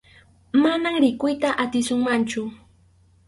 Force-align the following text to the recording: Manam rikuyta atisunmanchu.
Manam 0.61 0.95
rikuyta 1.03 1.49
atisunmanchu. 1.63 2.41